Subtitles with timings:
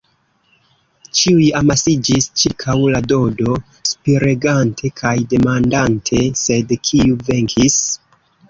[1.17, 3.59] Ĉiuj amasiĝis ĉirkaŭ la Dodo,
[3.91, 7.79] spiregante kaj demandante: “Sed kiu venkis?”